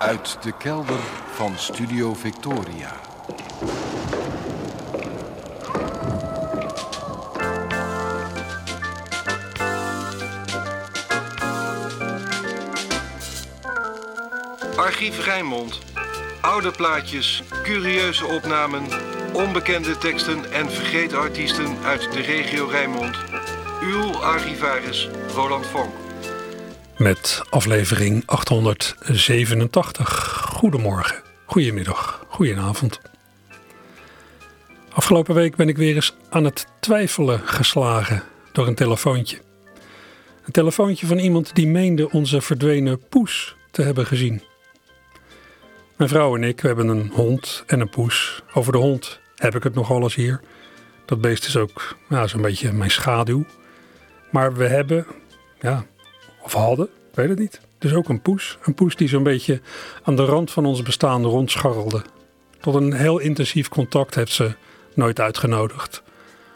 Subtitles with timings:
[0.00, 0.98] Uit de kelder
[1.32, 3.00] van Studio Victoria.
[14.76, 15.78] Archief Rijnmond.
[16.40, 18.84] Oude plaatjes, curieuze opnamen,
[19.32, 23.16] onbekende teksten en vergeten artiesten uit de regio Rijnmond.
[23.82, 25.99] Uw archivaris Roland Vonk.
[27.00, 30.08] Met aflevering 887.
[30.52, 33.00] Goedemorgen, goedemiddag, goedenavond.
[34.92, 39.38] Afgelopen week ben ik weer eens aan het twijfelen geslagen door een telefoontje.
[40.44, 44.42] Een telefoontje van iemand die meende onze verdwenen poes te hebben gezien.
[45.96, 48.42] Mijn vrouw en ik we hebben een hond en een poes.
[48.54, 50.40] Over de hond heb ik het nog alles hier.
[51.04, 53.44] Dat beest is ook ja, zo'n beetje mijn schaduw.
[54.30, 55.06] Maar we hebben,
[55.60, 55.86] ja,
[56.42, 57.60] of hadden, weet het niet.
[57.78, 58.58] Dus ook een poes.
[58.62, 59.60] Een poes die zo'n beetje
[60.02, 62.02] aan de rand van ons bestaan rondscharrelde.
[62.60, 64.54] Tot een heel intensief contact heeft ze
[64.94, 66.02] nooit uitgenodigd.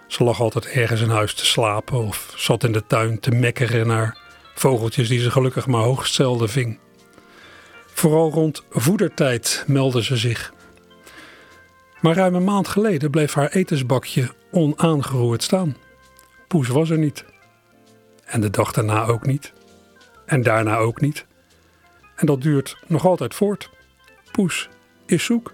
[0.06, 3.86] Ze lag altijd ergens in huis te slapen of zat in de tuin te mekkeren
[3.86, 4.18] naar
[4.54, 6.78] vogeltjes die ze gelukkig maar hoogst zelden ving.
[7.86, 10.52] Vooral rond voedertijd meldde ze zich.
[12.00, 15.76] Maar ruim een maand geleden bleef haar etensbakje onaangeroerd staan.
[16.48, 17.24] Poes was er niet.
[18.24, 19.52] En de dag daarna ook niet.
[20.26, 21.26] En daarna ook niet.
[22.16, 23.70] En dat duurt nog altijd voort.
[24.32, 24.68] Poes
[25.06, 25.52] is zoek.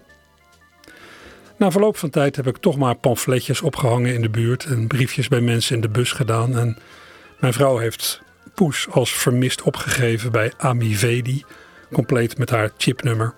[1.57, 5.29] Na verloop van tijd heb ik toch maar pamfletjes opgehangen in de buurt en briefjes
[5.29, 6.59] bij mensen in de bus gedaan.
[6.59, 6.79] En
[7.41, 8.23] mijn vrouw heeft
[8.55, 11.45] Poes als vermist opgegeven bij Amivedi,
[11.93, 13.35] compleet met haar chipnummer.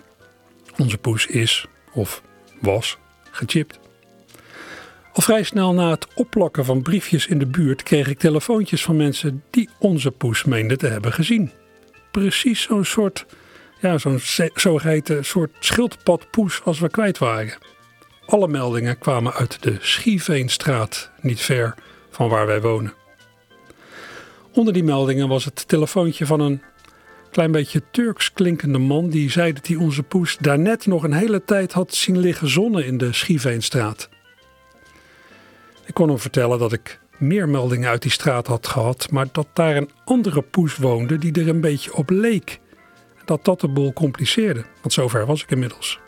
[0.78, 2.22] Onze poes is, of
[2.60, 2.98] was,
[3.30, 3.81] gechipt.
[5.12, 8.96] Al vrij snel na het opplakken van briefjes in de buurt kreeg ik telefoontjes van
[8.96, 11.50] mensen die onze poes meenden te hebben gezien.
[12.10, 13.27] Precies zo'n soort,
[13.80, 14.20] ja, zo'n
[14.54, 17.59] zogeheten soort schildpadpoes als we kwijt waren.
[18.26, 21.75] Alle meldingen kwamen uit de Schieveenstraat, niet ver
[22.10, 22.92] van waar wij wonen.
[24.53, 26.62] Onder die meldingen was het telefoontje van een
[27.31, 31.44] klein beetje Turks klinkende man die zei dat hij onze poes daarnet nog een hele
[31.44, 34.08] tijd had zien liggen zonnen in de Schieveenstraat.
[35.87, 39.47] Ik kon hem vertellen dat ik meer meldingen uit die straat had gehad, maar dat
[39.53, 42.60] daar een andere poes woonde die er een beetje op leek.
[43.25, 46.00] Dat dat de boel compliceerde, want zover was ik inmiddels.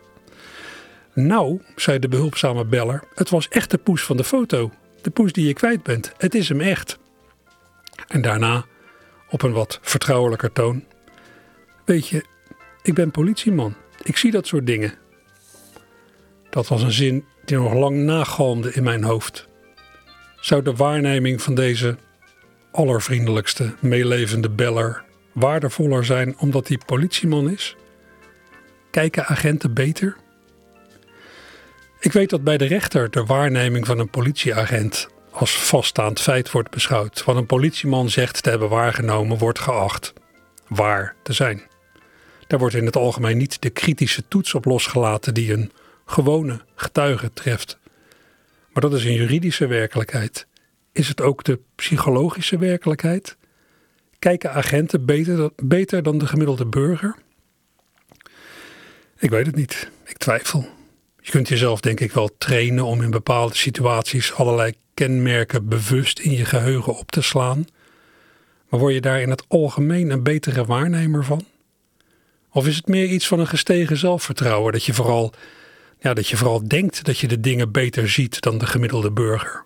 [1.15, 4.71] Nou, zei de behulpzame beller, het was echt de poes van de foto.
[5.03, 6.12] De poes die je kwijt bent.
[6.17, 6.99] Het is hem echt.
[8.09, 8.65] En daarna,
[9.31, 10.85] op een wat vertrouwelijker toon.
[11.85, 12.25] Weet je,
[12.83, 13.75] ik ben politieman.
[14.03, 14.95] Ik zie dat soort dingen.
[16.51, 19.49] Dat was een zin die nog lang nagalmde in mijn hoofd.
[20.44, 21.97] Zou de waarneming van deze
[22.71, 27.77] allervriendelijkste, meelevende beller waardevoller zijn omdat hij politieman is?
[28.91, 30.16] Kijken agenten beter?
[32.00, 36.71] Ik weet dat bij de rechter de waarneming van een politieagent als vaststaand feit wordt
[36.71, 37.25] beschouwd.
[37.25, 40.12] Wat een politieman zegt te hebben waargenomen, wordt geacht
[40.69, 41.62] waar te zijn.
[42.47, 45.72] Daar wordt in het algemeen niet de kritische toets op losgelaten die een
[46.06, 47.82] gewone getuige treft.
[48.75, 50.47] Maar dat is een juridische werkelijkheid.
[50.93, 53.37] Is het ook de psychologische werkelijkheid?
[54.19, 57.17] Kijken agenten beter, beter dan de gemiddelde burger?
[59.19, 59.91] Ik weet het niet.
[60.05, 60.69] Ik twijfel.
[61.21, 66.33] Je kunt jezelf denk ik wel trainen om in bepaalde situaties allerlei kenmerken bewust in
[66.33, 67.65] je geheugen op te slaan.
[68.69, 71.45] Maar word je daar in het algemeen een betere waarnemer van?
[72.51, 75.33] Of is het meer iets van een gestegen zelfvertrouwen dat je vooral,
[76.05, 79.65] ja, dat je vooral denkt dat je de dingen beter ziet dan de gemiddelde burger?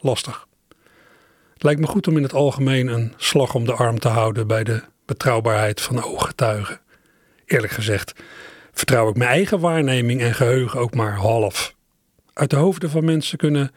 [0.00, 0.46] Lastig.
[1.52, 4.46] Het lijkt me goed om in het algemeen een slag om de arm te houden
[4.46, 6.80] bij de betrouwbaarheid van ooggetuigen.
[7.44, 8.12] Eerlijk gezegd
[8.72, 11.74] vertrouw ik mijn eigen waarneming en geheugen ook maar half.
[12.32, 13.70] Uit de hoofden van mensen kunnen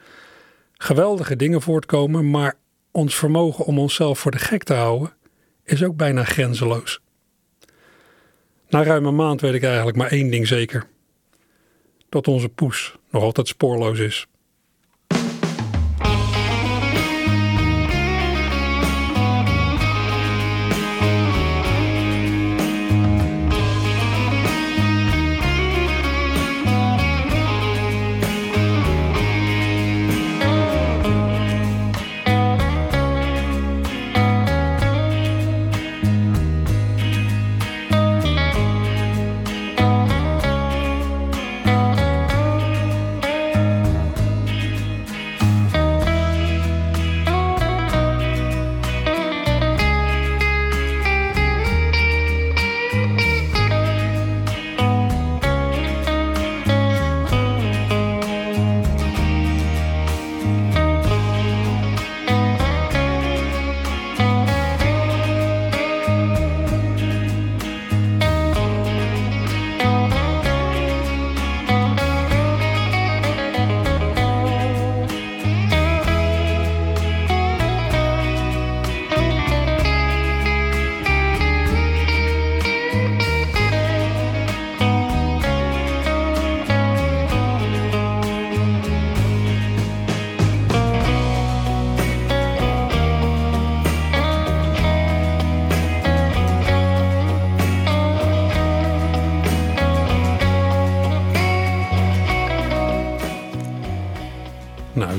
[0.73, 2.57] geweldige dingen voortkomen, maar
[2.91, 5.13] ons vermogen om onszelf voor de gek te houden
[5.63, 7.01] is ook bijna grenzeloos.
[8.69, 10.89] Na ruim een maand weet ik eigenlijk maar één ding zeker:
[12.11, 14.27] dat onze poes nog altijd spoorloos is.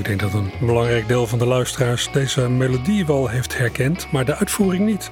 [0.03, 4.25] Ik denk dat een belangrijk deel van de luisteraars deze melodie wel heeft herkend, maar
[4.25, 5.11] de uitvoering niet.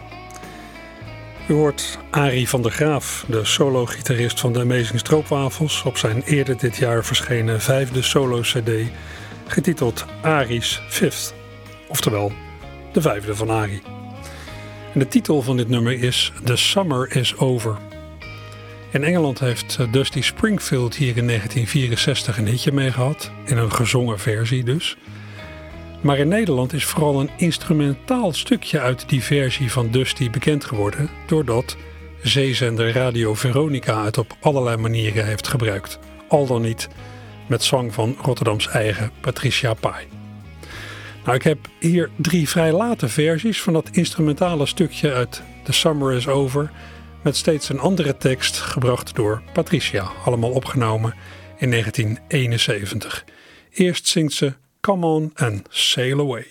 [1.48, 6.58] U hoort Arie van der Graaf, de solo-gitarist van de Amazing Stroopwafels, op zijn eerder
[6.58, 8.70] dit jaar verschenen vijfde solo-cd,
[9.46, 11.34] getiteld Arie's Fifth,
[11.88, 12.32] oftewel
[12.92, 13.82] de vijfde van Arie.
[14.92, 17.89] En de titel van dit nummer is The Summer is Over.
[18.92, 23.72] In Engeland heeft eh, Dusty Springfield hier in 1964 een hitje mee gehad, in een
[23.72, 24.96] gezongen versie dus.
[26.00, 31.08] Maar in Nederland is vooral een instrumentaal stukje uit die versie van Dusty bekend geworden,
[31.26, 31.76] doordat
[32.22, 35.98] zeezender Radio Veronica het op allerlei manieren heeft gebruikt,
[36.28, 36.88] al dan niet
[37.46, 40.06] met zang van Rotterdams eigen Patricia Pai.
[41.25, 46.12] Nou, ik heb hier drie vrij late versies van dat instrumentale stukje uit The Summer
[46.12, 46.70] is Over
[47.22, 51.14] met steeds een andere tekst gebracht door Patricia, allemaal opgenomen
[51.56, 53.25] in 1971.
[53.70, 56.46] Eerst zingt ze Come On and Sail Away.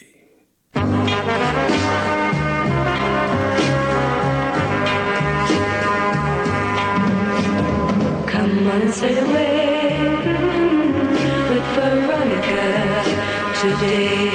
[8.26, 9.90] Come on sail away
[11.50, 13.04] with Veronica
[13.62, 14.30] today.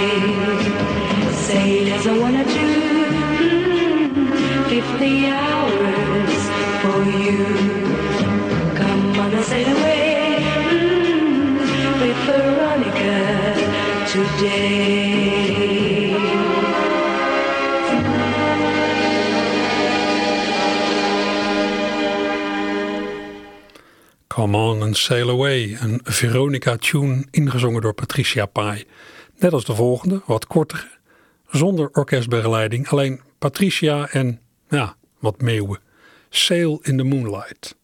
[1.33, 2.74] Sail as I wanna do,
[8.75, 10.15] Come on and sail away
[12.01, 13.55] with Veronica
[14.13, 14.95] today.
[24.35, 28.85] Come On and Sail Away, een Veronica-tune ingezongen door Patricia Pai.
[29.39, 30.99] Net als de volgende, wat korter,
[31.51, 34.41] zonder orkestbegeleiding, alleen Patricia en,
[34.75, 35.81] ja, wat meeuwen.
[36.31, 37.75] Sail in the Moonlight.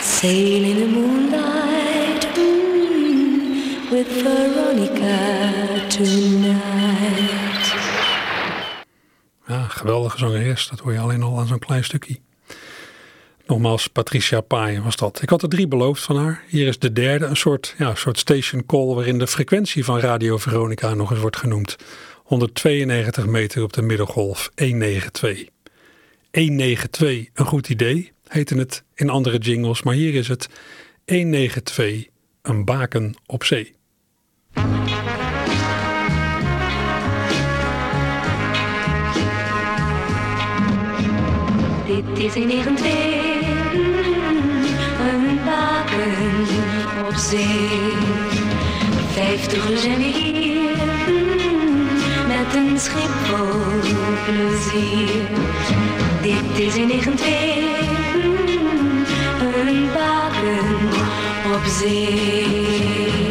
[0.00, 7.74] Sail in the moonlight mm, with Veronica tonight.
[9.46, 12.18] Ja, geweldige zangeres, dat hoor je alleen al aan zo'n klein stukje.
[13.50, 15.22] Nogmaals, Patricia Pai was dat.
[15.22, 16.42] Ik had er drie beloofd van haar.
[16.48, 20.36] Hier is de derde, een soort, ja, soort station call waarin de frequentie van Radio
[20.38, 21.76] Veronica nog eens wordt genoemd.
[22.24, 25.48] 192 meter op de middengolf, 192.
[26.32, 30.48] 192, een goed idee, heette het in andere jingles, maar hier is het
[31.06, 32.06] 192,
[32.42, 33.74] een baken op zee.
[41.86, 43.39] Dit is in 92
[43.72, 46.46] een baken
[47.06, 47.68] op zee.
[49.12, 50.76] Vijftig zijn hier
[52.26, 53.80] met een schip vol
[54.24, 55.28] plezier.
[56.22, 59.04] Dit is in 92 mm,
[59.66, 60.66] een baken
[61.54, 63.29] op zee.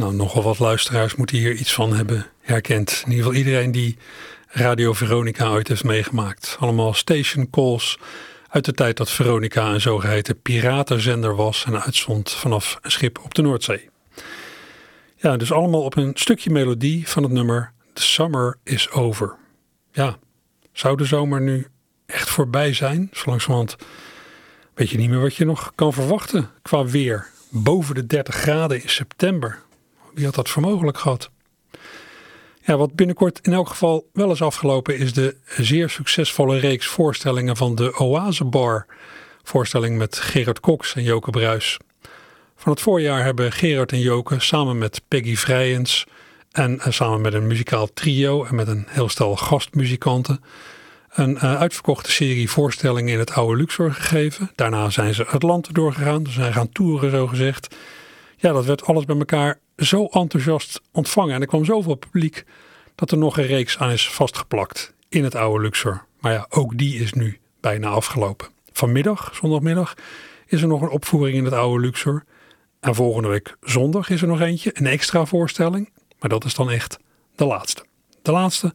[0.00, 3.02] Nou, nogal wat luisteraars moeten hier iets van hebben herkend.
[3.04, 3.96] In ieder geval iedereen die
[4.46, 6.56] Radio Veronica ooit heeft meegemaakt.
[6.60, 7.98] Allemaal station calls
[8.48, 13.34] uit de tijd dat Veronica een zogeheten piratenzender was en uitstond vanaf een schip op
[13.34, 13.88] de Noordzee.
[15.16, 19.36] Ja, dus allemaal op een stukje melodie van het nummer The Summer is Over.
[19.92, 20.18] Ja,
[20.72, 21.66] zou de zomer nu
[22.06, 23.08] echt voorbij zijn?
[23.12, 23.76] Zo langzamerhand
[24.74, 27.26] weet je niet meer wat je nog kan verwachten qua weer.
[27.50, 29.68] Boven de 30 graden in september.
[30.14, 31.30] Wie had dat voor mogelijk gehad?
[32.62, 37.56] Ja, wat binnenkort in elk geval wel is afgelopen is de zeer succesvolle reeks voorstellingen
[37.56, 38.86] van de Oase Bar.
[39.42, 41.78] Voorstelling met Gerard Cox en Joke Bruis.
[42.56, 46.06] Van het voorjaar hebben Gerard en Joke samen met Peggy Vrijens
[46.50, 50.40] en eh, samen met een muzikaal trio en met een heel stel gastmuzikanten
[51.10, 54.50] een uh, uitverkochte serie voorstellingen in het oude Luxor gegeven.
[54.54, 57.76] Daarna zijn ze het land doorgegaan, dus zijn gaan toeren zo gezegd.
[58.36, 61.34] Ja, dat werd alles bij elkaar zo enthousiast ontvangen.
[61.34, 62.44] En er kwam zoveel publiek
[62.94, 66.04] dat er nog een reeks aan is vastgeplakt in het oude Luxor.
[66.20, 68.48] Maar ja, ook die is nu bijna afgelopen.
[68.72, 69.94] Vanmiddag, zondagmiddag,
[70.46, 72.24] is er nog een opvoering in het oude Luxor.
[72.80, 75.90] En volgende week zondag is er nog eentje, een extra voorstelling.
[76.18, 76.98] Maar dat is dan echt
[77.36, 77.84] de laatste.
[78.22, 78.74] De laatste,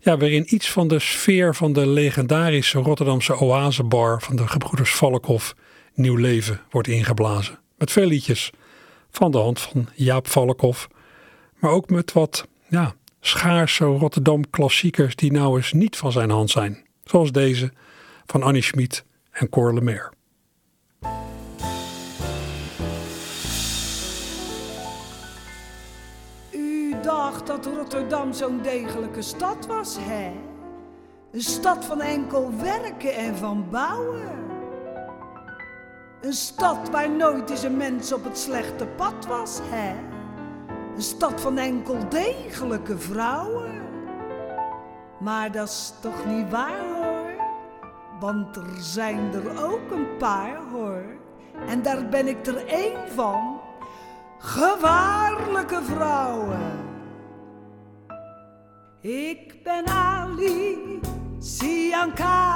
[0.00, 5.54] ja, waarin iets van de sfeer van de legendarische Rotterdamse oasebar van de gebroeders Valkhoff
[5.94, 7.58] nieuw leven wordt ingeblazen.
[7.78, 8.50] Met veel liedjes
[9.10, 10.88] van de hand van Jaap Valkhoff.
[11.56, 16.50] Maar ook met wat ja, schaarse Rotterdam klassiekers die nou eens niet van zijn hand
[16.50, 16.86] zijn.
[17.04, 17.72] Zoals deze
[18.26, 20.12] van Annie Schmid en Cor Lemaire.
[26.52, 30.30] U dacht dat Rotterdam zo'n degelijke stad was, hè?
[31.32, 34.59] Een stad van enkel werken en van bouwen.
[36.20, 39.94] Een stad waar nooit eens een mens op het slechte pad was, hè?
[40.94, 43.70] Een stad van enkel degelijke vrouwen.
[45.20, 47.30] Maar dat is toch niet waar, hoor?
[48.20, 51.02] Want er zijn er ook een paar, hoor.
[51.68, 53.60] En daar ben ik er één van.
[54.38, 56.88] Gevaarlijke vrouwen.
[59.00, 61.00] Ik ben Ali,
[61.38, 62.49] Siankali,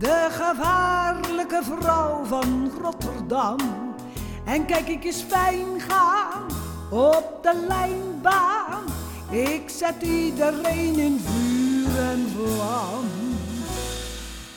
[0.00, 3.58] de gevaarlijke vrouw van Rotterdam.
[4.44, 6.46] En kijk ik eens fijn gaan
[6.90, 8.84] op de lijnbaan.
[9.30, 13.04] Ik zet iedereen in vuur en vlam.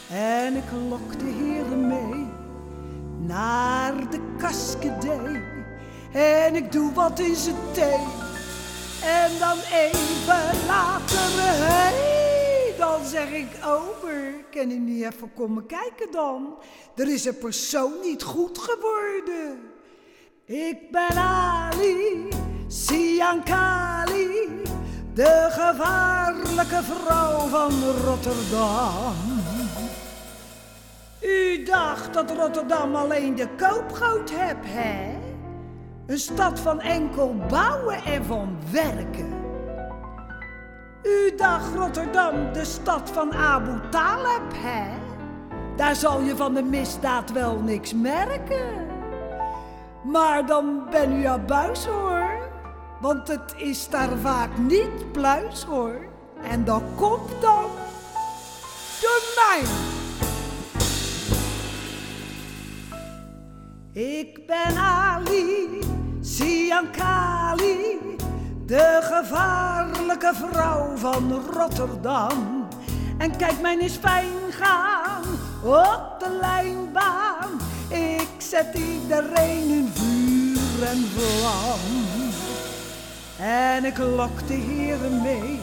[0.09, 2.27] En ik lok de heren mee
[3.17, 5.41] naar de kaskedee.
[6.11, 8.07] En ik doe wat in zijn thee.
[9.03, 12.12] En dan even later, hey,
[12.83, 14.33] dan zeg ik over.
[14.51, 16.55] Kan je niet even komen kijken dan?
[16.95, 19.59] Er is een persoon niet goed geworden.
[20.45, 22.27] Ik ben Ali,
[22.67, 24.49] Siankali,
[25.13, 27.71] de gevaarlijke vrouw van
[28.05, 29.15] Rotterdam.
[31.21, 35.17] U dacht dat Rotterdam alleen de koopgoot heb, hè?
[36.07, 39.42] Een stad van enkel bouwen en van werken.
[41.03, 45.01] U dacht Rotterdam de stad van Abu Talib, hè?
[45.75, 48.87] Daar zal je van de misdaad wel niks merken.
[50.03, 52.49] Maar dan ben u abuis hoor,
[53.01, 56.07] want het is daar vaak niet pluis hoor.
[56.43, 57.65] En dat komt dan
[59.01, 59.61] door mij.
[63.93, 65.79] Ik ben Ali,
[66.21, 68.12] Siankali,
[68.65, 72.67] de gevaarlijke vrouw van Rotterdam.
[73.17, 75.23] En kijk mij eens fijn gaan
[75.63, 77.49] op de lijnbaan.
[77.87, 81.79] Ik zet iedereen in vuur en vlam.
[83.47, 85.61] En ik lok de heren mee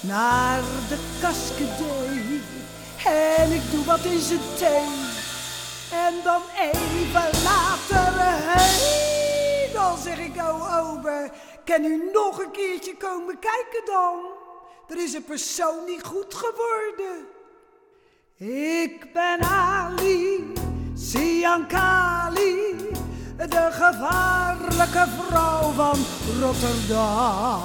[0.00, 2.42] naar de kaskedee.
[3.04, 4.88] En ik doe wat in zijn thee.
[5.92, 6.40] En dan
[6.72, 11.30] even later, hey, dan zeg ik, oh ober,
[11.66, 14.18] kan u nog een keertje komen kijken dan?
[14.88, 17.26] Er is een persoon niet goed geworden.
[18.84, 20.52] Ik ben Ali,
[20.94, 22.74] Siankali,
[23.36, 25.98] de gevaarlijke vrouw van
[26.40, 27.62] Rotterdam.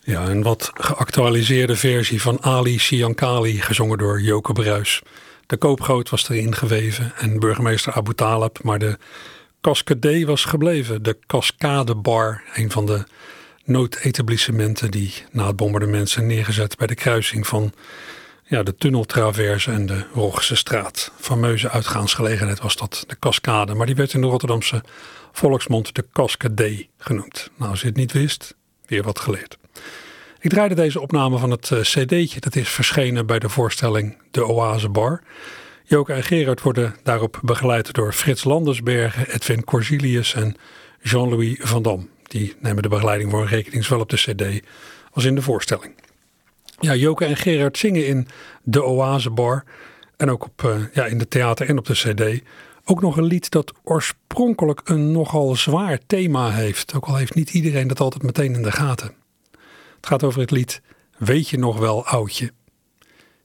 [0.00, 5.02] Ja, een wat geactualiseerde versie van Ali Siankali, gezongen door Joke Bruis.
[5.46, 8.98] De koopgoot was erin geweven en burgemeester Abu Talib, maar de
[9.60, 11.02] Cascade was gebleven.
[11.02, 13.04] De Cascade Bar, een van de
[13.64, 17.72] noodetablissementen die na het bombardement zijn neergezet bij de kruising van
[18.44, 21.12] ja, de tunneltraverse en de Rogse straat.
[21.20, 23.74] Fameuze uitgaansgelegenheid was dat, de Cascade.
[23.74, 24.82] Maar die werd in de Rotterdamse
[25.32, 27.50] volksmond de Cascade genoemd.
[27.56, 28.54] Nou, als je het niet wist,
[28.86, 29.58] weer wat geleerd.
[30.44, 32.40] Ik draaide deze opname van het uh, cd'tje.
[32.40, 35.22] Dat is verschenen bij de voorstelling De Oase Bar.
[35.84, 40.56] Joke en Gerard worden daarop begeleid door Frits Landersbergen, Edwin Corsilius en
[41.02, 42.08] Jean-Louis van Dam.
[42.22, 44.66] Die nemen de begeleiding voor een rekening zowel op de cd
[45.10, 45.94] als in de voorstelling.
[46.80, 48.28] Ja, Joke en Gerard zingen in
[48.62, 49.64] De Oase Bar
[50.16, 52.42] en ook op, uh, ja, in de theater en op de cd.
[52.84, 56.94] Ook nog een lied dat oorspronkelijk een nogal zwaar thema heeft.
[56.94, 59.22] Ook al heeft niet iedereen dat altijd meteen in de gaten.
[60.04, 60.82] Het gaat over het lied
[61.18, 62.52] Weet je nog wel oudje?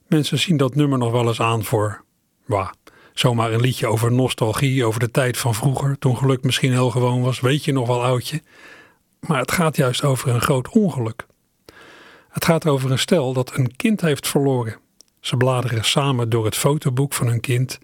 [0.08, 2.04] Mensen zien dat nummer nog wel eens aan voor,
[2.46, 2.70] bah,
[3.14, 7.22] zomaar een liedje over nostalgie, over de tijd van vroeger, toen geluk misschien heel gewoon
[7.22, 7.40] was.
[7.40, 8.42] Weet je nog wel oudje?
[9.20, 11.26] Maar het gaat juist over een groot ongeluk.
[12.30, 14.78] Het gaat over een stel dat een kind heeft verloren.
[15.20, 17.80] Ze bladeren samen door het fotoboek van hun kind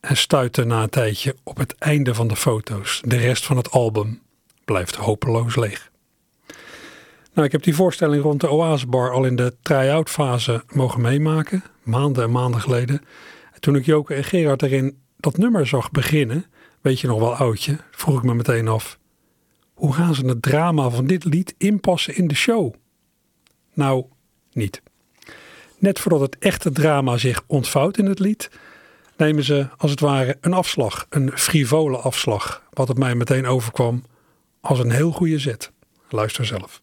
[0.00, 3.00] en stuiten na een tijdje op het einde van de foto's.
[3.04, 4.22] De rest van het album
[4.64, 5.91] blijft hopeloos leeg.
[7.32, 11.62] Nou, ik heb die voorstelling rond de Oasebar al in de try-out fase mogen meemaken,
[11.82, 13.00] maanden en maanden geleden.
[13.52, 16.46] En toen ik Joke en Gerard erin dat nummer zag beginnen,
[16.80, 18.98] weet je nog wel oudje, vroeg ik me meteen af,
[19.74, 22.74] hoe gaan ze het drama van dit lied inpassen in de show?
[23.74, 24.04] Nou,
[24.52, 24.82] niet.
[25.78, 28.50] Net voordat het echte drama zich ontvouwt in het lied,
[29.16, 34.04] nemen ze als het ware een afslag, een frivole afslag, wat op mij meteen overkwam
[34.60, 35.72] als een heel goede zet.
[36.08, 36.81] Luister zelf.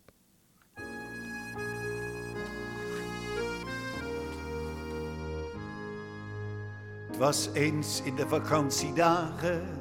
[7.19, 9.79] Was eens in de vakantiedagen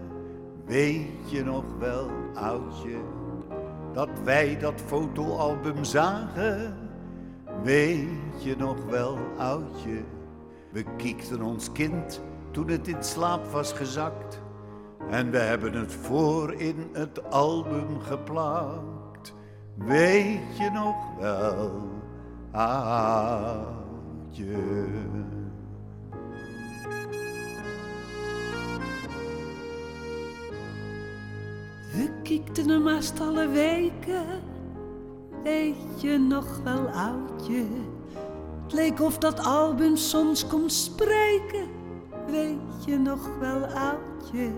[0.69, 2.99] Weet je nog wel, oudje,
[3.93, 6.75] dat wij dat fotoalbum zagen?
[7.63, 10.03] Weet je nog wel, oudje,
[10.73, 14.41] we kiekten ons kind toen het in slaap was gezakt.
[15.11, 19.35] En we hebben het voor in het album geplakt.
[19.75, 21.71] Weet je nog wel,
[22.51, 23.77] oudje.
[31.99, 34.27] We kiekten hem haast alle weken.
[35.43, 37.65] Weet je nog wel, oudje?
[38.63, 41.67] Het leek of dat album soms kon spreken.
[42.31, 44.51] Weet je nog wel, oudje?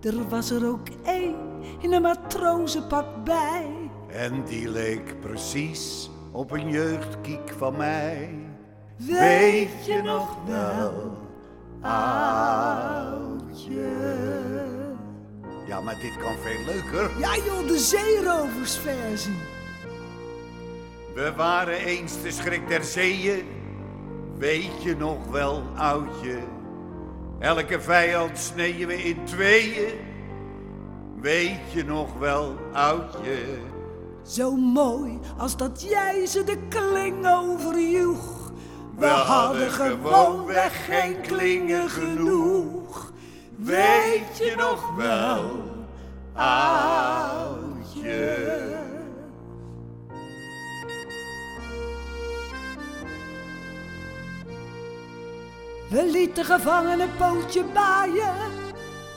[0.00, 1.36] Er was er ook één
[1.80, 3.90] in een matrozenpak bij.
[4.08, 8.38] En die leek precies op een jeugdkiek van mij.
[8.96, 11.16] Weet je nog wel,
[11.80, 13.04] oudje?
[15.66, 17.10] Ja, maar dit kan veel leuker.
[17.18, 19.38] Ja joh, de zeeroversversie.
[21.14, 23.46] We waren eens de schrik der zeeën.
[24.38, 26.38] Weet je nog wel, oudje?
[27.38, 29.92] Elke vijand sneden we in tweeën.
[31.20, 33.58] Weet je nog wel, oudje?
[34.22, 38.52] Zo mooi als dat jij ze de kling overjoeg.
[38.98, 43.12] We hadden gewoonweg geen klingen genoeg.
[43.56, 45.62] Weet je nog wel,
[46.34, 47.52] oudje?
[55.88, 58.34] We lieten gevangenen pootje baaien.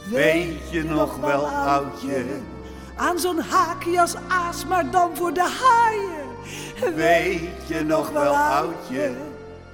[0.09, 2.25] Weet je nog wel, oudje?
[2.95, 6.27] Aan zo'n haakje als aas, maar dan voor de haaien.
[6.95, 9.11] Weet je nog wel, oudje?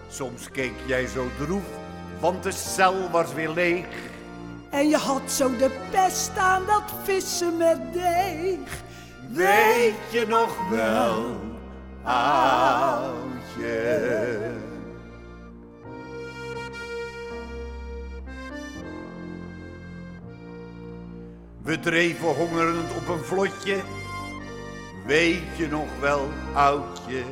[0.08, 1.64] Soms keek jij zo droef,
[2.20, 3.86] want de cel was weer leeg.
[4.74, 8.82] En je had zo de pest aan dat vissen met deeg.
[9.30, 11.36] Weet je nog wel,
[12.04, 13.22] oudje?
[21.62, 23.82] We dreven hongerend op een vlotje.
[25.06, 27.24] Weet je nog wel, oudje?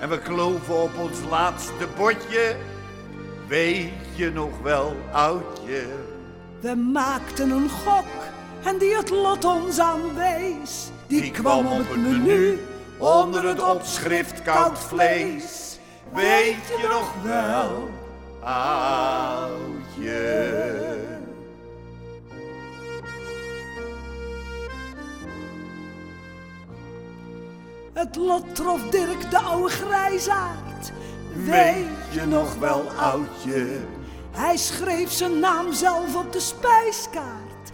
[0.00, 2.56] En we kloven op ons laatste botje.
[3.48, 6.12] Weet je nog wel, oudje?
[6.64, 8.06] We maakten een gok
[8.62, 10.90] en die het lot ons aanwees.
[11.06, 12.58] Die, kwam op het menu
[12.98, 15.78] onder het opschrift koud vlees.
[16.12, 17.90] Weet je nog wel,
[18.40, 20.12] oudje?
[27.92, 30.92] Het lot trof Dirk de oude grijzaard.
[31.34, 33.78] Weet je nog wel, oudje?
[34.34, 37.70] Hij schreef zijn naam zelf op de spijskaart.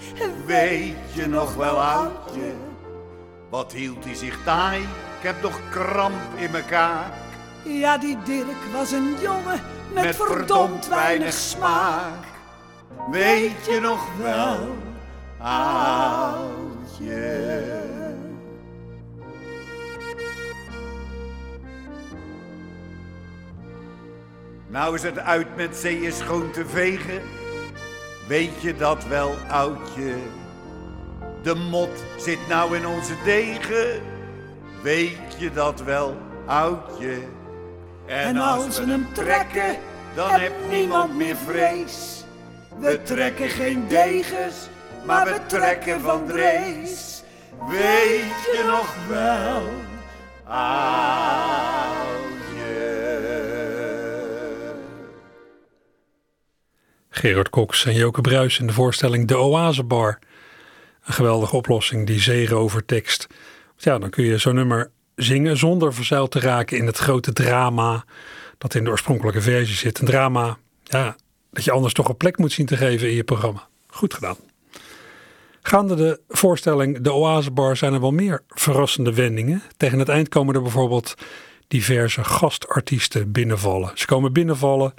[0.47, 2.53] Weet je nog wel, oudje?
[3.51, 4.81] Wat hield hij zich taai?
[4.81, 7.13] Ik heb nog kramp in mijn kaak.
[7.65, 9.61] Ja, die Dirk was een jongen
[9.93, 12.25] met, verdomd weinig smaak.
[13.11, 14.77] Weet je nog wel,
[15.39, 16.61] oudje?
[24.71, 27.23] Nou is het uit met zeeën schoon te vegen.
[28.29, 30.15] Weet je dat wel, oudje?
[31.43, 34.03] De mot zit nou in onze degen.
[34.83, 37.19] Weet je dat wel, oudje?
[38.07, 39.77] En als we hem trekken,
[40.15, 42.25] dan heb niemand meer vrees.
[42.79, 44.69] We trekken geen degens,
[45.07, 47.23] maar we trekken van drees.
[47.69, 49.63] Weet je nog wel,
[50.45, 52.30] oudje?
[57.21, 60.19] Gerard Cox en Joke Bruis in de voorstelling De Oasebar.
[61.05, 63.27] Een geweldige oplossing, die zeerovertekst.
[63.77, 68.05] Ja, dan kun je zo'n nummer zingen zonder verzeild te raken in het grote drama
[68.59, 69.99] dat in de oorspronkelijke versie zit.
[69.99, 71.17] Een drama, ja,
[71.51, 73.69] dat je anders toch een plek moet zien te geven in je programma.
[73.87, 74.37] Goed gedaan.
[75.63, 79.63] Gaande de voorstelling De Oasebar zijn er wel meer verrassende wendingen.
[79.77, 81.15] Tegen het eind komen er bijvoorbeeld
[81.69, 83.91] diverse gastartiesten binnenvallen.
[83.95, 84.95] Ze komen binnenvallen,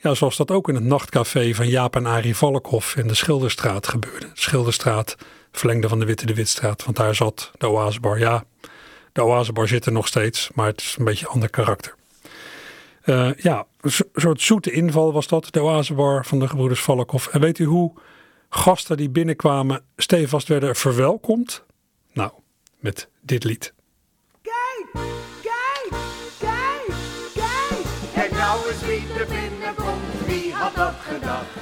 [0.00, 3.88] ja, zoals dat ook in het nachtcafé van Jaap en Arie Valkhoff in de Schilderstraat
[3.88, 4.26] gebeurde.
[4.26, 5.16] De Schilderstraat,
[5.52, 8.18] verlengde van de Witte de Witstraat, want daar zat de Oasebar.
[8.18, 8.44] Ja,
[9.12, 11.94] de Oasebar zit er nog steeds, maar het is een beetje een ander karakter.
[13.04, 17.26] Uh, ja, een soort zoete inval was dat, de Oasebar van de gebroeders Valkhoff.
[17.26, 17.92] En weet u hoe
[18.48, 21.64] gasten die binnenkwamen stevast werden verwelkomd?
[22.12, 22.30] Nou,
[22.78, 23.72] met dit lied.
[30.80, 31.54] Dat gedacht?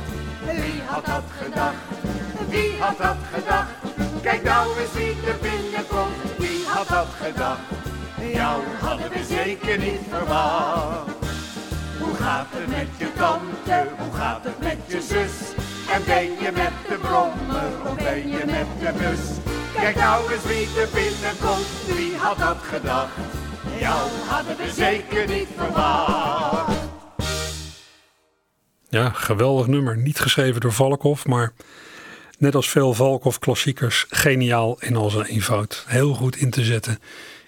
[0.44, 1.82] Wie had dat gedacht?
[2.48, 3.72] wie had dat gedacht?
[4.22, 7.60] Kijk nou eens wie er binnenkomt, wie had dat gedacht?
[8.32, 11.10] Jou hadden we zeker niet verwacht.
[12.00, 15.36] Hoe gaat het met je tante, hoe gaat het met je zus?
[15.94, 19.22] En ben je met de brommer of ben je met de bus?
[19.74, 23.18] Kijk nou eens wie er binnenkomt, wie had dat gedacht?
[23.78, 26.77] Jou hadden we zeker niet verwacht.
[28.90, 29.96] Ja, geweldig nummer.
[29.96, 31.52] Niet geschreven door Valkhoff, maar
[32.38, 35.84] net als veel Valkhoff-klassiekers geniaal in al zijn eenvoud.
[35.86, 36.98] Heel goed in te zetten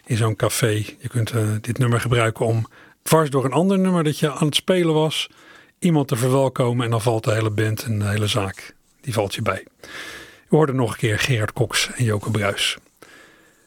[0.06, 0.84] in zo'n café.
[0.98, 2.66] Je kunt uh, dit nummer gebruiken om
[3.02, 5.28] dwars door een ander nummer dat je aan het spelen was,
[5.78, 8.74] iemand te verwelkomen en dan valt de hele band en de hele zaak.
[9.00, 9.66] Die valt je bij.
[10.48, 12.76] We hoorden nog een keer Gerard Cox en Joke Bruis.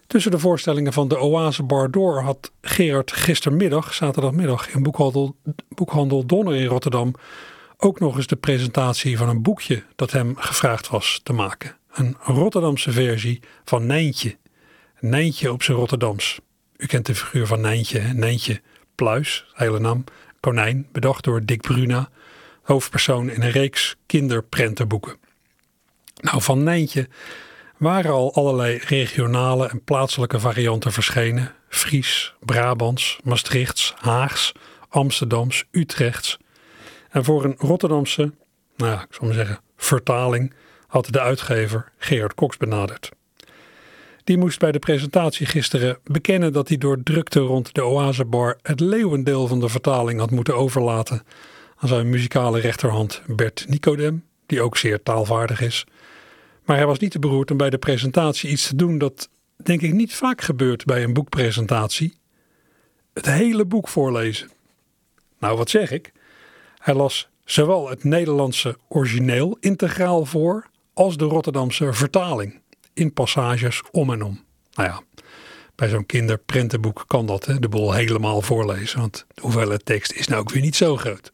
[0.08, 5.36] Tussen de voorstellingen van de Oase Bar door had Gerard gistermiddag, zaterdagmiddag, in boekhandel,
[5.70, 7.14] boekhandel Donner in Rotterdam
[7.86, 11.78] ook nog eens de presentatie van een boekje dat hem gevraagd was te maken.
[11.94, 14.38] Een Rotterdamse versie van Nijntje.
[15.00, 16.40] Nijntje op zijn Rotterdams.
[16.78, 18.14] U kent de figuur van Nijntje, hè?
[18.14, 18.62] Nijntje
[18.96, 20.04] Pluis, hele naam,
[20.40, 22.10] konijn, bedacht door Dick Bruna,
[22.62, 25.18] hoofdpersoon in een reeks kinderprentenboeken.
[26.16, 27.08] Nou, van Nijntje
[27.78, 31.54] waren al allerlei regionale en plaatselijke varianten verschenen.
[31.70, 34.52] Fries, Brabants, Maastrichts, Haags,
[34.90, 36.38] Amsterdams, Utrechts.
[37.14, 38.32] En voor een Rotterdamse,
[38.76, 40.54] nou ja, ik zal maar zeggen, vertaling
[40.88, 43.12] had de uitgever Gerard Cox benaderd.
[44.24, 48.80] Die moest bij de presentatie gisteren bekennen dat hij door drukte rond de Oasebar het
[48.80, 51.24] leeuwendeel van de vertaling had moeten overlaten
[51.78, 55.86] aan zijn muzikale rechterhand Bert Nicodem, die ook zeer taalvaardig is.
[56.66, 59.30] Maar hij was niet te beroerd om bij de presentatie iets te doen dat
[59.64, 62.18] denk ik niet vaak gebeurt bij een boekpresentatie.
[63.14, 64.50] Het hele boek voorlezen.
[65.40, 66.12] Nou, wat zeg ik?
[66.84, 72.62] Hij las zowel het Nederlandse origineel integraal voor als de Rotterdamse vertaling
[72.94, 74.44] in passages om en om.
[74.74, 75.02] Nou ja,
[75.76, 80.28] bij zo'n kinderprentenboek kan dat, hè, de boel helemaal voorlezen, want de hoeveelheid tekst is
[80.28, 81.32] nou ook weer niet zo groot.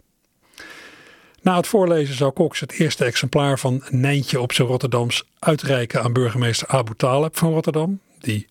[1.42, 6.14] Na het voorlezen zou Cox het eerste exemplaar van Nijntje op zijn Rotterdams uitreiken aan
[6.14, 8.48] burgemeester Abu Taleb van Rotterdam, die,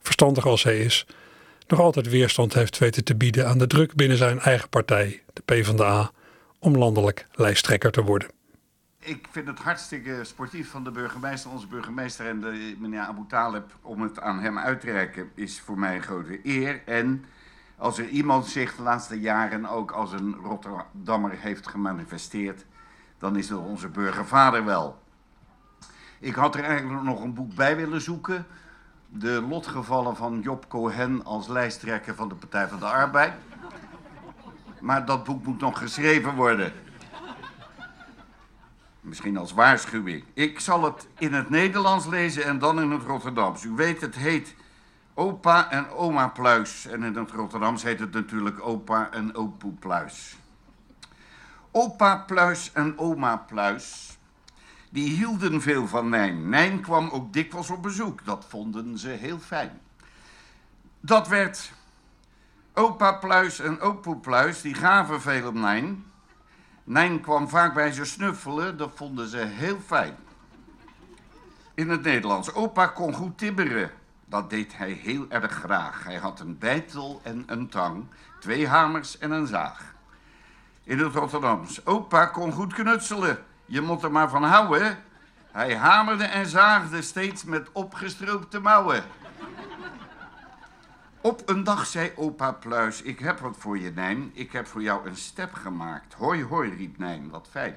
[0.00, 1.06] verstandig als hij is,
[1.66, 5.42] nog altijd weerstand heeft weten te bieden aan de druk binnen zijn eigen partij, de
[5.44, 6.12] PvdA,
[6.60, 8.28] om landelijk lijsttrekker te worden.
[8.98, 13.76] Ik vind het hartstikke sportief van de burgemeester, onze burgemeester en de, meneer Abu Taleb,
[13.82, 16.82] om het aan hem uit te reiken, is voor mij een grote eer.
[16.86, 17.24] En
[17.76, 22.64] als er iemand zich de laatste jaren ook als een Rotterdammer heeft gemanifesteerd,
[23.18, 24.98] dan is dat onze burgervader wel.
[26.18, 28.46] Ik had er eigenlijk nog een boek bij willen zoeken.
[29.08, 33.32] De lotgevallen van Job Cohen als lijsttrekker van de Partij van de Arbeid.
[34.80, 36.72] Maar dat boek moet nog geschreven worden.
[39.00, 40.24] Misschien als waarschuwing.
[40.34, 43.64] Ik zal het in het Nederlands lezen en dan in het Rotterdams.
[43.64, 44.54] U weet, het heet
[45.14, 46.86] Opa en Oma Pluis.
[46.86, 50.36] En in het Rotterdams heet het natuurlijk Opa en Opoe Pluis.
[51.70, 54.18] Opa Pluis en Oma Pluis,
[54.90, 56.48] die hielden veel van Nijn.
[56.48, 58.24] Nijn kwam ook dikwijls op bezoek.
[58.24, 59.80] Dat vonden ze heel fijn.
[61.00, 61.72] Dat werd
[62.74, 66.04] Opa Pluis en Opoe Pluis, die gaven veel om Nijn.
[66.84, 70.16] Nijn kwam vaak bij ze snuffelen, dat vonden ze heel fijn.
[71.74, 72.54] In het Nederlands.
[72.54, 73.90] Opa kon goed tibberen.
[74.26, 76.04] Dat deed hij heel erg graag.
[76.04, 78.04] Hij had een bijtel en een tang,
[78.40, 79.94] twee hamers en een zaag.
[80.84, 81.86] In het Rotterdams.
[81.86, 83.44] Opa kon goed knutselen.
[83.66, 84.98] Je moet er maar van houden.
[85.52, 89.04] Hij hamerde en zaagde steeds met opgestroopte mouwen.
[91.22, 94.30] Op een dag zei opa Pluis, ik heb wat voor je, Nijn.
[94.34, 96.14] Ik heb voor jou een step gemaakt.
[96.14, 97.76] Hoi, hoi, riep Nijn, wat fijn.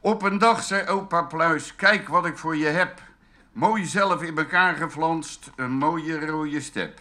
[0.00, 3.00] Op een dag zei opa Pluis, kijk wat ik voor je heb.
[3.52, 7.00] Mooi zelf in elkaar geflanst, een mooie rode step.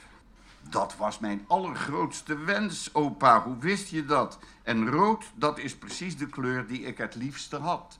[0.61, 3.41] Dat was mijn allergrootste wens, opa.
[3.41, 4.39] Hoe wist je dat?
[4.63, 7.99] En rood, dat is precies de kleur die ik het liefste had.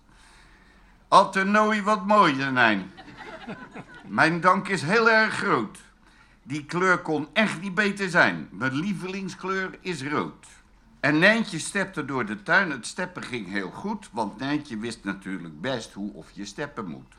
[1.07, 2.91] Al te nooit wat mooier, Nijn.
[4.07, 5.85] Mijn dank is heel erg groot.
[6.47, 8.49] Die kleur kon echt niet beter zijn.
[8.51, 10.45] Mijn lievelingskleur is rood.
[10.99, 12.71] En Nijntje stepte door de tuin.
[12.71, 17.13] Het steppen ging heel goed, want Nijntje wist natuurlijk best hoe of je steppen moet.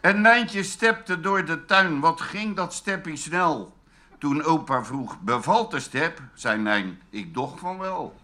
[0.00, 2.00] En Nijntje stepte door de tuin.
[2.00, 3.76] Wat ging dat steppie snel?
[4.18, 6.20] Toen opa vroeg, bevalt de step?
[6.34, 8.20] Zei Nijn, ik doch van wel.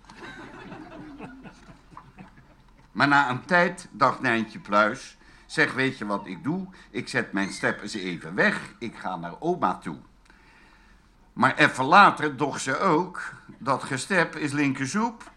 [2.93, 5.17] Maar na een tijd dacht Nijntje Pluis...
[5.47, 6.67] Zeg, weet je wat ik doe?
[6.91, 8.75] Ik zet mijn step eens even weg.
[8.79, 9.97] Ik ga naar oma toe.
[11.33, 15.31] Maar even later dacht ze ook, dat gestep is linkersoep.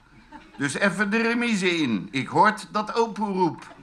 [0.58, 2.08] Dus even de remise in.
[2.12, 3.74] Ik hoort dat opoe roep.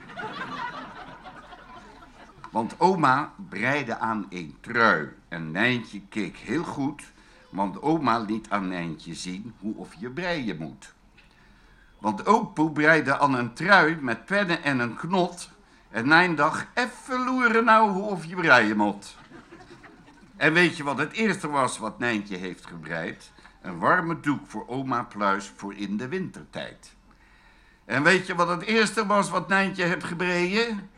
[2.51, 7.03] Want oma breide aan een trui en Nijntje keek heel goed,
[7.51, 10.93] want oma liet aan Nijntje zien hoe of je breien moet.
[11.99, 15.51] Want opoe breide aan een trui met pennen en een knot
[15.93, 19.17] en Nijn dacht, even loeren nou hoe of je breien moet.
[20.43, 23.33] En weet je wat het eerste was wat Nijntje heeft gebreid?
[23.61, 26.95] Een warme doek voor oma Pluis voor in de wintertijd.
[27.85, 30.91] En weet je wat het eerste was wat Nijntje heeft gebreien?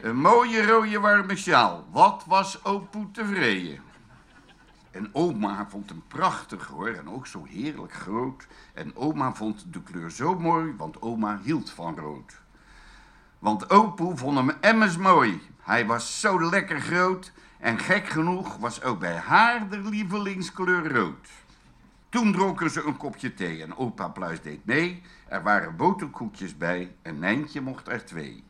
[0.00, 1.86] Een mooie rode warme sjaal.
[1.90, 3.82] Wat was opoe tevreden?
[4.90, 8.46] En oma vond hem prachtig hoor, en ook zo heerlijk groot.
[8.72, 12.40] En oma vond de kleur zo mooi, want oma hield van rood.
[13.38, 15.40] Want opoe vond hem emmers mooi.
[15.62, 17.32] Hij was zo lekker groot
[17.64, 21.28] en gek genoeg was ook bij haar de lievelingskleur rood.
[22.08, 25.02] Toen dronken ze een kopje thee en opa Pluis deed mee.
[25.28, 28.44] Er waren boterkoekjes bij en Nijntje mocht er twee.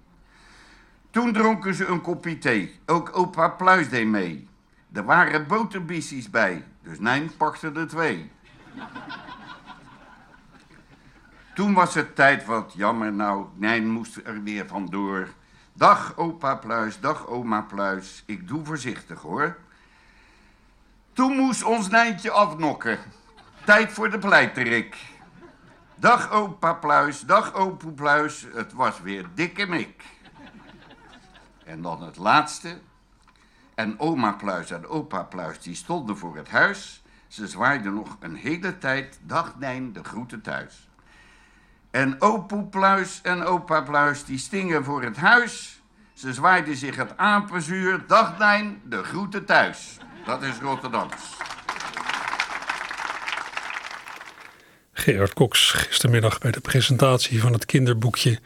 [1.11, 2.81] Toen dronken ze een kopje thee.
[2.87, 4.49] Ook opa Pluis deed mee.
[4.93, 8.31] Er waren boterbissies bij, dus Nijn pakte er twee.
[11.55, 15.29] Toen was het tijd wat jammer nou, Nijn moest er weer vandoor.
[15.77, 19.57] Dag opa Pluis, dag oma Pluis, ik doe voorzichtig hoor.
[21.13, 22.99] Toen moest ons Nijntje afnokken.
[23.65, 24.97] Tijd voor de pleiterik.
[25.95, 30.03] Dag opa Pluis, dag opa Pluis, het was weer dikke mik.
[31.65, 32.79] En dan het laatste.
[33.75, 37.03] En oma Pluis en opa Pluis die stonden voor het huis.
[37.29, 40.89] Ze zwaaiden nog een hele tijd, dag Nijn, de groeten thuis.
[41.95, 45.83] En opoe Pluis en opa Pluis die stingen voor het huis.
[46.15, 49.99] Ze zwaaiden zich het apenzuur, dag Nijn, de groeten thuis.
[50.27, 51.15] Dat is Rotterdams.
[54.93, 58.39] Gerard Cox gistermiddag bij de presentatie van het kinderboekje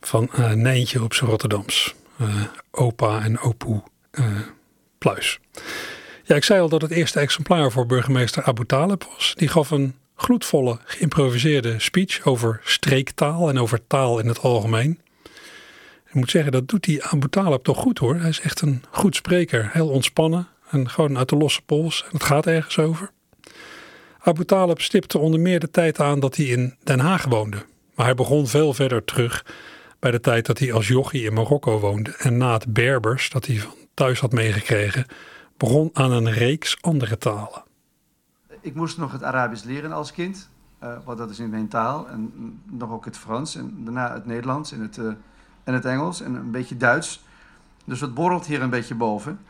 [0.00, 1.94] van uh, Nijntje op zijn Rotterdams.
[2.20, 4.26] Uh, opa en opoe uh,
[4.98, 5.40] Pluis.
[6.22, 9.34] Ja, ik zei al dat het eerste exemplaar voor burgemeester Abu Talib was.
[9.36, 15.00] Die gaf een gloedvolle, geïmproviseerde speech over streektaal en over taal in het algemeen.
[16.06, 18.16] Ik moet zeggen, dat doet die Abu Talib toch goed hoor.
[18.16, 22.02] Hij is echt een goed spreker, heel ontspannen en gewoon uit de losse pols.
[22.02, 23.10] En het gaat ergens over.
[24.18, 27.56] Abu Talib stipte onder meer de tijd aan dat hij in Den Haag woonde.
[27.94, 29.44] Maar hij begon veel verder terug
[29.98, 32.14] bij de tijd dat hij als jochie in Marokko woonde.
[32.18, 35.06] En na het Berbers, dat hij van thuis had meegekregen,
[35.56, 37.62] begon aan een reeks andere talen.
[38.62, 40.48] Ik moest nog het Arabisch leren als kind,
[40.82, 42.08] uh, want dat is in mijn taal.
[42.08, 42.32] En
[42.64, 45.12] nog ook het Frans en daarna het Nederlands en het, uh,
[45.64, 47.24] en het Engels en een beetje Duits.
[47.84, 49.40] Dus het borrelt hier een beetje boven.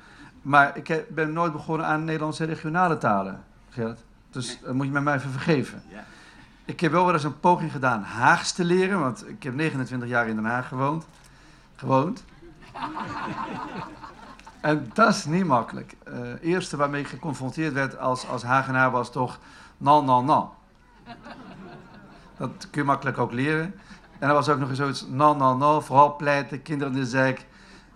[0.42, 4.04] Maar ik ben nooit begonnen aan Nederlandse regionale talen, Gerrit.
[4.30, 5.82] Dus dat moet je mij even vergeven.
[5.88, 6.04] Ja.
[6.64, 10.08] Ik heb wel wel eens een poging gedaan Haags te leren, want ik heb 29
[10.08, 11.06] jaar in Den Haag gewoond.
[11.74, 12.24] Gewoond.
[14.62, 15.94] en dat is niet makkelijk.
[16.04, 19.38] Het uh, eerste waarmee ik geconfronteerd werd als, als Hagenaar was toch
[19.76, 20.54] no, no, no.
[22.36, 23.74] Dat kun je makkelijk ook leren.
[24.18, 27.06] En er was ook nog eens zoiets no, no, no, vooral pleiten, kinderen in de
[27.06, 27.46] zek.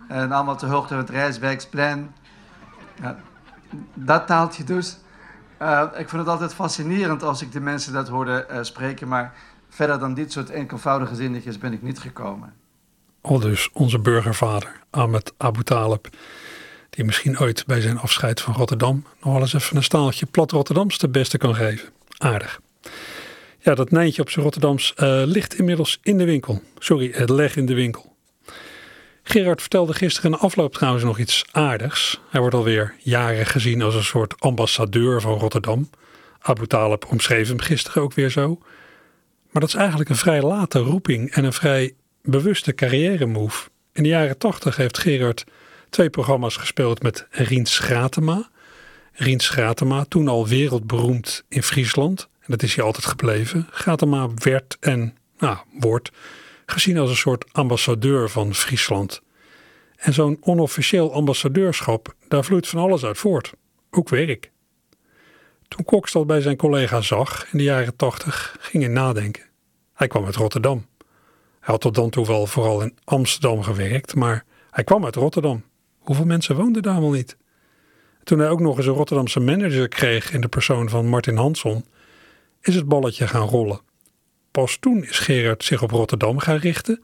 [0.07, 2.11] En allemaal te hoogte van het Rijswijksplan.
[3.01, 3.17] Ja,
[3.93, 4.97] dat taaltje dus.
[5.61, 9.33] Uh, ik vond het altijd fascinerend als ik de mensen dat hoorde uh, spreken, maar
[9.69, 12.53] verder dan dit soort enkelvoudige zinnetjes ben ik niet gekomen.
[13.21, 16.07] Al dus onze burgervader Ahmed Abu Talib,
[16.97, 20.51] die misschien ooit bij zijn afscheid van Rotterdam nog wel eens even een staaltje plat
[20.51, 21.89] Rotterdams te beste kan geven.
[22.17, 22.61] Aardig.
[23.59, 26.61] Ja, dat Nijntje op zijn Rotterdams uh, ligt inmiddels in de winkel.
[26.77, 28.15] Sorry, het leg in de winkel.
[29.23, 32.19] Gerard vertelde gisteren in de afloop trouwens nog iets aardigs.
[32.29, 35.89] Hij wordt alweer jaren gezien als een soort ambassadeur van Rotterdam.
[36.39, 38.57] Abu Talib omschreef hem gisteren ook weer zo.
[39.51, 43.69] Maar dat is eigenlijk een vrij late roeping en een vrij bewuste carrière move.
[43.93, 45.45] In de jaren tachtig heeft Gerard
[45.97, 48.49] twee programma's gespeeld met Rien Schratema.
[49.13, 52.29] Rien Schratema, toen al wereldberoemd in Friesland.
[52.39, 53.67] En dat is hij altijd gebleven.
[53.71, 56.11] Schratema werd en nou, wordt
[56.65, 59.21] gezien als een soort ambassadeur van Friesland.
[59.95, 63.53] En zo'n onofficieel ambassadeurschap, daar vloeit van alles uit voort,
[63.89, 64.51] ook werk.
[65.67, 69.43] Toen Kokstad bij zijn collega zag in de jaren tachtig, ging hij nadenken.
[69.93, 70.85] Hij kwam uit Rotterdam.
[71.59, 75.63] Hij had tot dan toe wel vooral in Amsterdam gewerkt, maar hij kwam uit Rotterdam.
[76.07, 77.37] Hoeveel mensen woonden daar wel niet?
[78.23, 81.85] Toen hij ook nog eens een Rotterdamse manager kreeg in de persoon van Martin Hansson,
[82.61, 83.79] is het balletje gaan rollen.
[84.51, 87.03] Pas toen is Gerard zich op Rotterdam gaan richten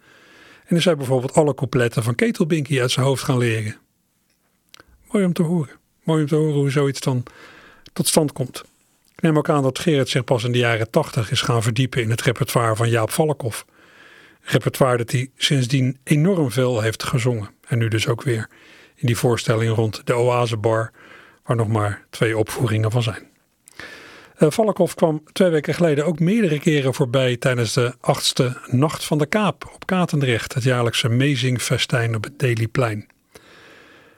[0.65, 3.77] en is hij bijvoorbeeld alle coupletten van Ketelbinky uit zijn hoofd gaan leren.
[5.11, 5.75] Mooi om te horen.
[6.03, 7.23] Mooi om te horen hoe zoiets dan
[7.93, 8.63] tot stand komt.
[9.15, 12.01] Ik neem ook aan dat Gerard zich pas in de jaren tachtig is gaan verdiepen
[12.01, 13.65] in het repertoire van Jaap Valkhoff.
[14.41, 17.49] Repertoire dat hij sindsdien enorm veel heeft gezongen.
[17.67, 18.49] En nu dus ook weer
[18.95, 20.91] in die voorstelling rond de Oasebar,
[21.45, 23.31] waar nog maar twee opvoeringen van zijn.
[24.39, 29.17] Uh, Valkhoff kwam twee weken geleden ook meerdere keren voorbij tijdens de achtste Nacht van
[29.17, 33.07] de Kaap op Katendrecht, het jaarlijkse Mezingfestijn op het Dailyplein.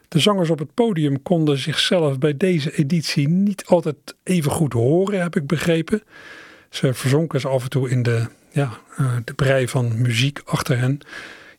[0.07, 5.21] De zangers op het podium konden zichzelf bij deze editie niet altijd even goed horen,
[5.21, 6.03] heb ik begrepen.
[6.69, 10.77] Ze verzonken ze af en toe in de, ja, uh, de brei van muziek achter
[10.77, 10.99] hen.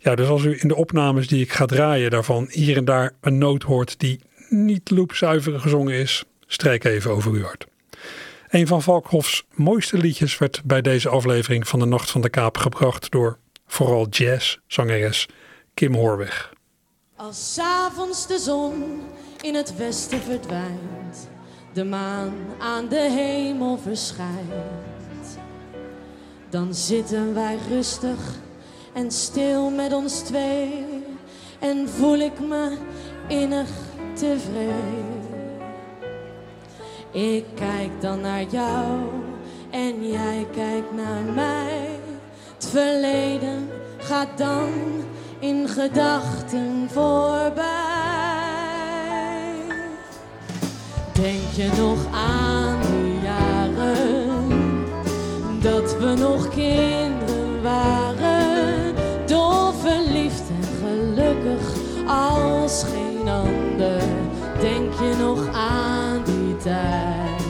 [0.07, 3.13] Ja, dus als u in de opnames die ik ga draaien daarvan hier en daar
[3.21, 7.67] een noot hoort die niet loopzuiver gezongen is, strijk even over uw hart.
[8.49, 12.57] Een van Valkhofs mooiste liedjes werd bij deze aflevering van de Nacht van de Kaap
[12.57, 15.29] gebracht door vooral jazz-zangeres
[15.75, 16.53] Kim Hoorweg.
[17.17, 19.01] Als s'avonds de zon
[19.41, 21.29] in het westen verdwijnt,
[21.73, 25.39] de maan aan de hemel verschijnt,
[26.51, 28.45] dan zitten wij rustig
[28.97, 30.85] en stil met ons twee
[31.59, 32.77] en voel ik me
[33.29, 33.69] innig
[34.13, 35.25] tevreden.
[37.11, 39.01] Ik kijk dan naar jou
[39.71, 41.99] en jij kijkt naar mij.
[42.55, 44.69] Het verleden gaat dan
[45.39, 47.65] in gedachten voorbij.
[51.13, 54.49] Denk je nog aan die jaren
[55.61, 57.06] dat we nog kinderen
[64.67, 67.43] Denk je nog aan die tijd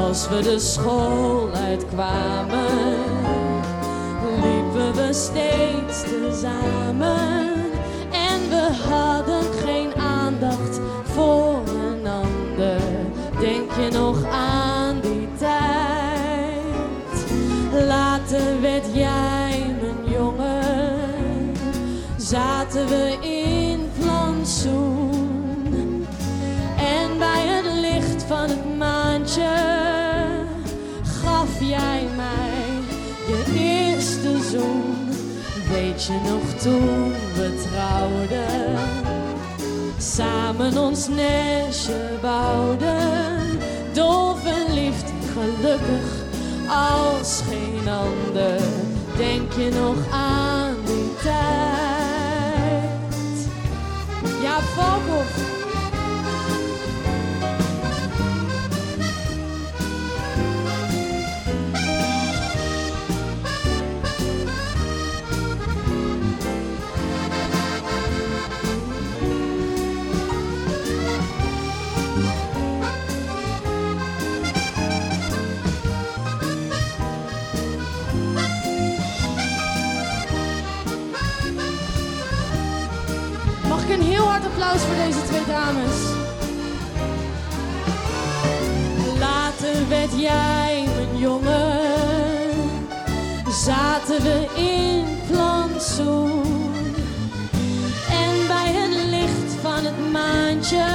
[0.00, 2.96] als we de school uitkwamen?
[4.42, 7.54] liepen we steeds tezamen
[8.10, 12.80] en we hadden geen aandacht voor een ander.
[13.40, 16.66] Denk je nog aan die tijd?
[17.86, 21.52] Later werd jij mijn jongen,
[22.16, 23.35] zaten we in
[33.26, 35.08] je eerste zoen.
[35.72, 38.78] Weet je nog toen we trouwden?
[39.98, 43.58] Samen ons nestje bouwden.
[43.92, 46.24] Dol verliefd, gelukkig
[46.68, 48.60] als geen ander.
[49.16, 51.36] Denk je nog aan die tijd?
[54.42, 55.55] Ja, Valkhoff.
[84.76, 85.98] Applaus voor deze twee dames?
[89.18, 91.80] Later werd jij mijn jongen,
[93.50, 96.64] zaten we in plantsoen.
[98.10, 100.86] En bij het licht van het maandje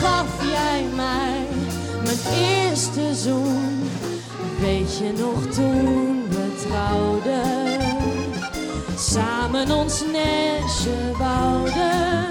[0.00, 1.46] gaf jij mij
[2.04, 3.90] mijn eerste zoen.
[4.60, 7.67] Weet je nog toen we trouwden?
[9.38, 12.26] Samen ons nestje bouwden,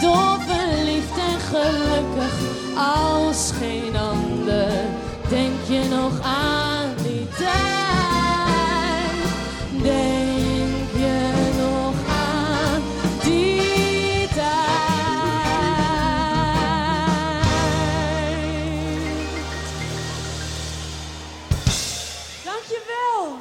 [0.00, 2.32] dol verliefd en gelukkig
[2.76, 4.72] als geen ander.
[5.28, 7.48] Denk je nog aan die tijd?
[9.82, 12.82] Denk je nog aan
[13.22, 15.58] die tijd?
[22.44, 23.38] Dankjewel.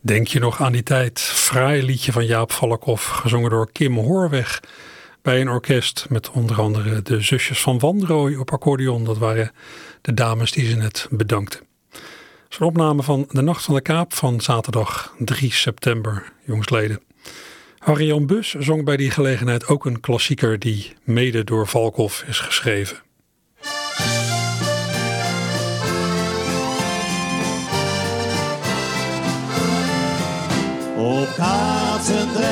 [0.00, 1.37] Denk je nog aan die tijd?
[1.48, 4.60] Fraai liedje van Jaap Valkhoff, gezongen door Kim Hoorweg.
[5.22, 9.04] Bij een orkest met onder andere de zusjes van Wandrooy op accordeon.
[9.04, 9.52] Dat waren
[10.00, 11.60] de dames die ze net bedankten.
[12.48, 17.00] Een opname van De Nacht van de Kaap van zaterdag 3 september, jongsleden.
[17.78, 22.98] Harry-Jan Bus zong bij die gelegenheid ook een klassieker die mede door Valkhoff is geschreven.
[30.98, 32.48] Op Katendrecht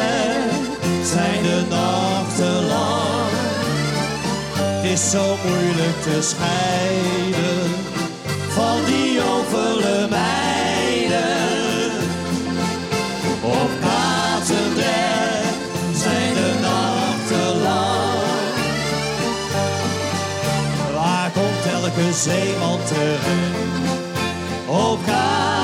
[1.02, 3.30] zijn de nachten lang.
[4.82, 7.70] Is zo moeilijk te scheiden
[8.48, 11.34] van die ovele meiden.
[13.42, 15.56] Op Katendrecht
[15.92, 18.20] zijn de nachten lang.
[20.94, 23.26] Waar komt elke zeeman terug?
[24.66, 25.55] Op Katendrecht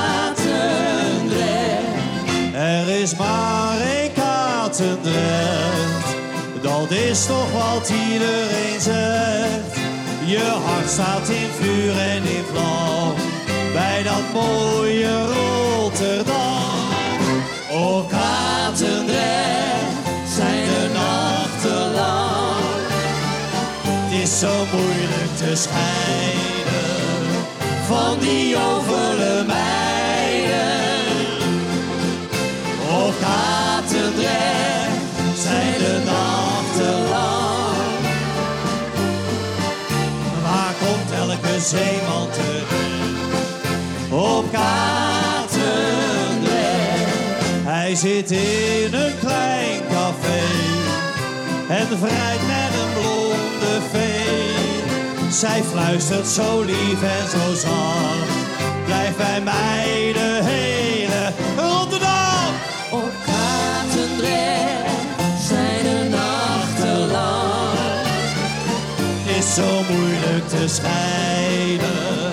[4.72, 6.16] Katendrecht.
[6.62, 9.76] Dat is toch wat iedereen zegt.
[10.24, 13.14] Je hart staat in vuur en in vlam.
[13.72, 16.90] Bij dat mooie Rotterdam.
[17.70, 19.16] Op Katendrecht
[20.36, 22.64] zijn de nachten lang.
[23.86, 25.82] Het is zo moeilijk te scheiden
[27.86, 29.91] van die jovele meiden.
[33.22, 35.00] Katendrecht
[35.42, 37.76] zijn de nachten lang.
[40.42, 42.70] Waar komt elke zeeman terug?
[44.10, 45.62] Op Katendrecht.
[47.64, 50.42] Hij zit in een klein café
[51.68, 55.30] en vrijt met een blonde vee.
[55.30, 58.30] Zij fluistert zo lief en zo zacht.
[58.84, 61.91] Blijf bij mij de hele Rotterdam.
[69.55, 72.32] Zo moeilijk te scheiden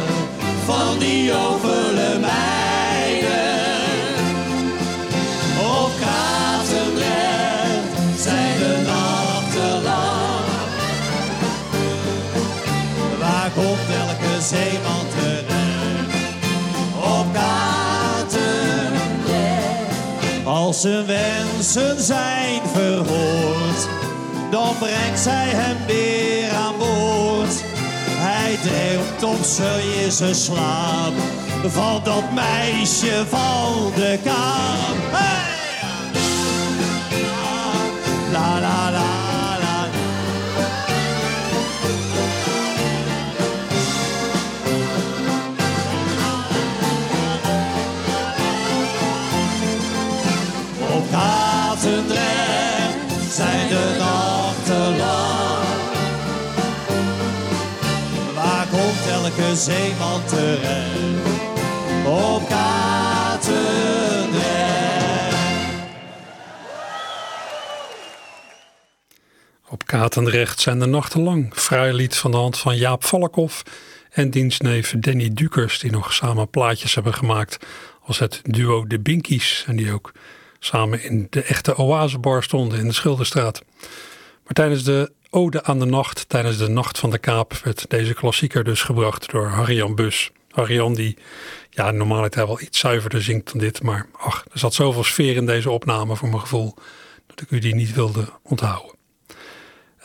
[0.66, 3.60] van die jovele meiden.
[5.60, 7.01] Op Katendrecht
[8.22, 10.45] zijn de nachten lang.
[13.20, 15.59] Waar komt elke zeeman terecht?
[20.70, 23.88] Als zijn wensen zijn verhoord,
[24.51, 27.63] dan brengt zij hem weer aan boord.
[28.07, 31.13] Hij dreeumt op zul zijn slaap
[31.65, 35.22] van dat meisje van de kaap.
[38.32, 38.88] La la la.
[53.39, 55.65] Zijn de nachten lang.
[58.35, 61.27] Waar komt elke zeeman terecht?
[62.05, 63.49] Op Katendrecht.
[69.67, 71.49] Op Katendrecht zijn de nachten lang.
[71.51, 73.63] Vrij lied van de hand van Jaap Valkhoff
[74.09, 77.65] en dienstneef Danny Dukers, die nog samen plaatjes hebben gemaakt
[78.05, 79.63] als het duo De Binkies.
[79.67, 80.11] En die ook
[80.60, 83.62] samen in de echte Oasebar stonden in de Schilderstraat.
[84.43, 88.14] Maar tijdens de Ode aan de Nacht, tijdens de Nacht van de Kaap, werd deze
[88.14, 90.32] klassieker dus gebracht door Harry-Jan Bus.
[90.49, 91.18] Harry-Jan die
[91.70, 95.45] ja, normaliter wel iets zuiverder zingt dan dit, maar ach, er zat zoveel sfeer in
[95.45, 96.74] deze opname voor mijn gevoel
[97.28, 98.97] dat ik u die niet wilde onthouden.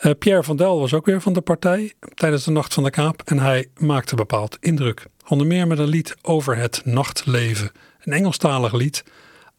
[0.01, 2.89] Uh, Pierre van Del was ook weer van de partij tijdens de Nacht van de
[2.89, 5.05] Kaap en hij maakte bepaald indruk.
[5.27, 7.71] Onder meer met een lied over het nachtleven,
[8.03, 9.03] een Engelstalig lied,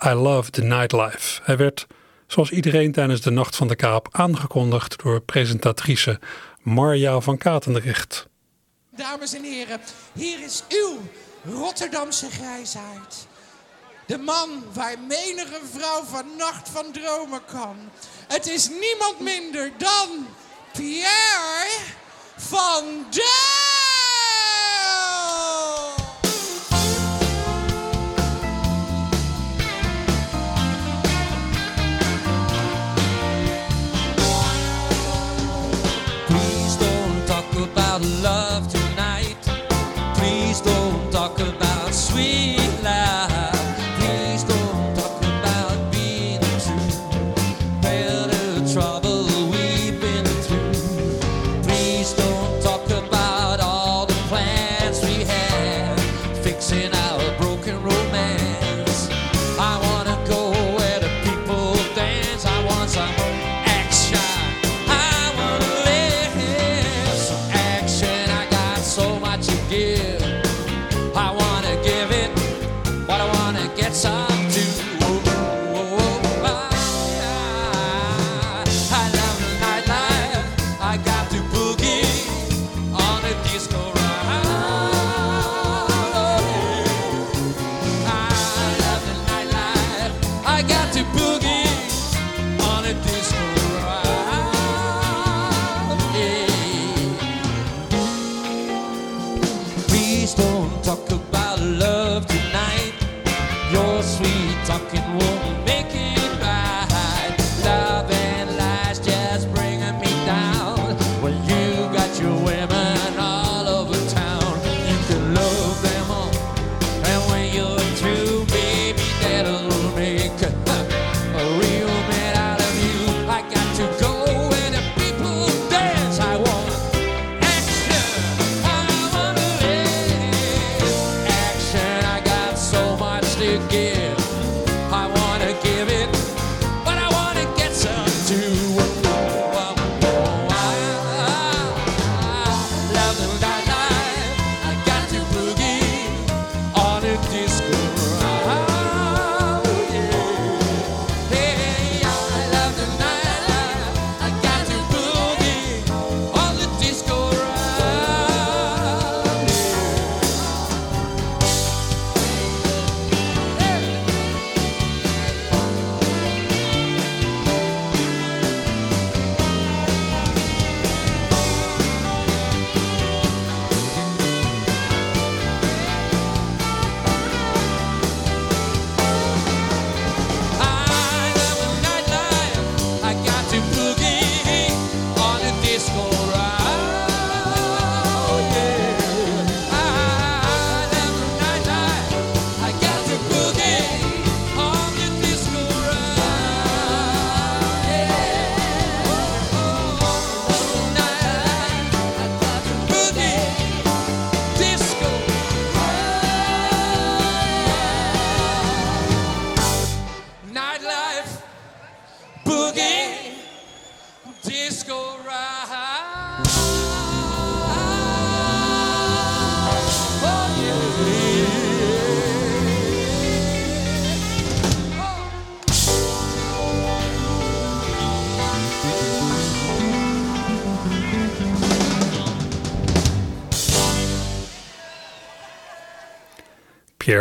[0.05, 1.41] I Love the Nightlife.
[1.43, 1.87] Hij werd,
[2.27, 6.21] zoals iedereen tijdens de Nacht van de Kaap, aangekondigd door presentatrice
[6.63, 8.27] Marja van Katendrecht.
[8.91, 9.81] Dames en heren,
[10.13, 10.99] hier is uw
[11.53, 13.27] Rotterdamse grijsaard.
[14.07, 17.77] De man waar menige vrouw van nacht van dromen kan.
[18.29, 20.27] Het is niemand minder dan
[20.73, 21.69] Pierre
[22.37, 23.86] van Del.
[41.27, 41.66] Talk about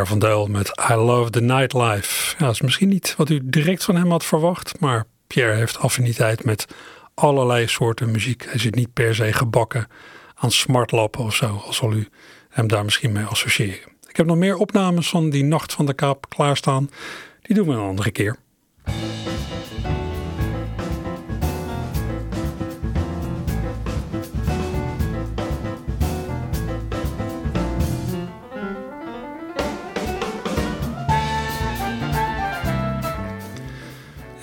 [0.03, 2.35] Van Duil met I Love the Nightlife.
[2.37, 5.77] Ja, dat is misschien niet wat u direct van hem had verwacht, maar Pierre heeft
[5.77, 6.67] affiniteit met
[7.13, 8.45] allerlei soorten muziek.
[8.49, 9.87] Hij zit niet per se gebakken
[10.35, 12.07] aan smartlappen of zo, al zal u
[12.49, 13.93] hem daar misschien mee associëren.
[14.07, 16.89] Ik heb nog meer opnames van die Nacht van de Kaap klaarstaan.
[17.41, 18.37] Die doen we een andere keer.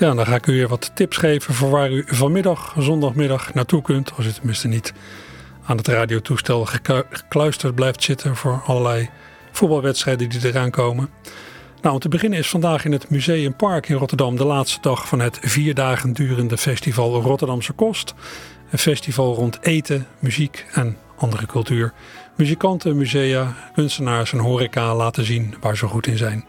[0.02, 3.82] Ja, dan ga ik u weer wat tips geven voor waar u vanmiddag, zondagmiddag, naartoe
[3.82, 4.12] kunt.
[4.16, 4.92] Als u tenminste niet
[5.64, 9.10] aan het radiotoestel gekluisterd blijft zitten voor allerlei
[9.52, 11.10] voetbalwedstrijden die eraan komen.
[11.82, 15.20] Nou, om te beginnen is vandaag in het Museumpark in Rotterdam de laatste dag van
[15.20, 18.14] het vier dagen durende festival Rotterdamse Kost.
[18.70, 21.92] Een festival rond eten, muziek en andere cultuur.
[22.36, 26.44] Muzikanten, musea, kunstenaars en horeca laten zien waar ze goed in zijn.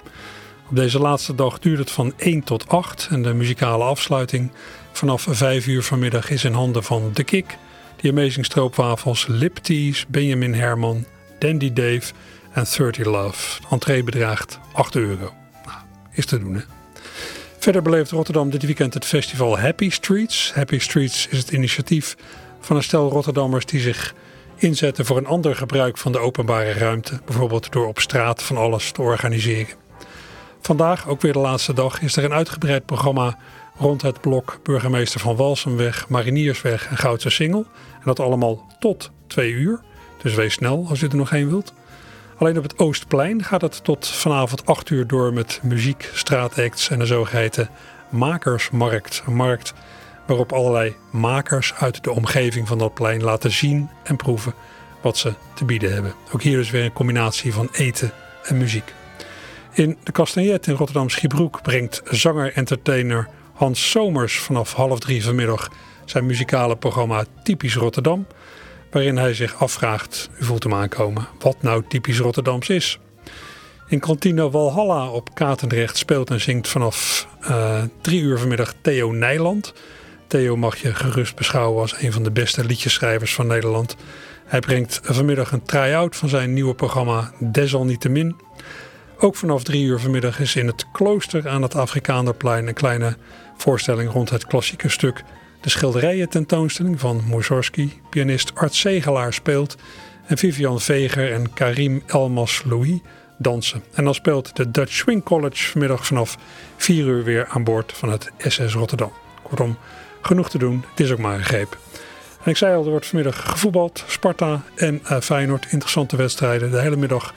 [0.70, 4.52] Op deze laatste dag duurt het van 1 tot 8 en de muzikale afsluiting
[4.92, 7.58] vanaf 5 uur vanmiddag is in handen van The Kick,
[7.96, 11.06] The Amazing Stroopwafels, Lip Teas, Benjamin Herman,
[11.40, 12.14] Dandy Dave
[12.54, 13.62] en 30 Love.
[13.62, 15.34] De entree bedraagt 8 euro.
[15.66, 15.78] Nou,
[16.12, 16.62] is te doen hè.
[17.58, 20.54] Verder beleeft Rotterdam dit weekend het festival Happy Streets.
[20.54, 22.16] Happy Streets is het initiatief
[22.60, 24.14] van een stel Rotterdammers die zich
[24.56, 27.22] inzetten voor een ander gebruik van de openbare ruimte.
[27.26, 29.83] Bijvoorbeeld door op straat van alles te organiseren.
[30.66, 33.38] Vandaag, ook weer de laatste dag, is er een uitgebreid programma
[33.78, 37.66] rond het blok Burgemeester van Walsumweg, Mariniersweg en Goudse Singel.
[37.94, 39.80] En dat allemaal tot twee uur.
[40.22, 41.74] Dus wees snel als u er nog heen wilt.
[42.38, 47.00] Alleen op het Oostplein gaat het tot vanavond 8 uur door met muziek, straatacts en
[47.00, 47.70] de zogeheten
[48.10, 49.24] Makersmarkt.
[49.26, 49.74] Een markt
[50.28, 54.54] waarop allerlei makers uit de omgeving van dat plein laten zien en proeven
[55.02, 56.14] wat ze te bieden hebben.
[56.32, 58.12] Ook hier dus weer een combinatie van eten
[58.44, 58.94] en muziek.
[59.76, 65.70] In de Castagnet in Rotterdam Schiebroek brengt zanger-entertainer Hans Somers vanaf half drie vanmiddag
[66.06, 68.28] zijn muzikale programma Typisch Rotterdam,
[68.92, 73.00] waarin hij zich afvraagt, u voelt hem aankomen, wat nou typisch Rotterdams is.
[73.88, 79.74] In kantine Walhalla op Katendrecht speelt en zingt vanaf uh, drie uur vanmiddag Theo Nijland.
[80.28, 83.96] Theo mag je gerust beschouwen als een van de beste liedjeschrijvers van Nederland.
[84.46, 88.36] Hij brengt vanmiddag een try-out van zijn nieuwe programma Desalniettemin.
[89.24, 93.16] Ook vanaf drie uur vanmiddag is in het klooster aan het Afrikanerplein een kleine
[93.58, 95.24] voorstelling rond het klassieke stuk
[95.62, 97.90] De Schilderijen tentoonstelling van Mussorgsky.
[98.10, 99.78] Pianist Art Segelaar speelt
[100.26, 103.00] en Vivian Veger en Karim Elmas-Louis
[103.38, 103.84] dansen.
[103.94, 106.38] En dan speelt de Dutch Swing College vanmiddag vanaf
[106.78, 109.12] 4 uur weer aan boord van het SS Rotterdam.
[109.44, 109.78] Kortom,
[110.22, 111.78] genoeg te doen, het is ook maar een greep.
[112.44, 115.68] En ik zei al, er wordt vanmiddag gevoetbald, Sparta en uh, Feyenoord.
[115.70, 117.34] Interessante wedstrijden, de hele middag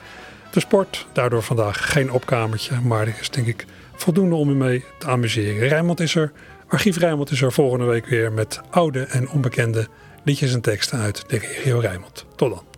[0.59, 1.07] sport.
[1.13, 5.67] Daardoor vandaag geen opkamertje, maar er is denk ik voldoende om u mee te amuseren.
[5.67, 6.31] Rijnmond is er,
[6.67, 9.87] Archief Rijnmond is er volgende week weer met oude en onbekende
[10.23, 12.25] liedjes en teksten uit de regio Rijnmond.
[12.35, 12.76] Tot dan.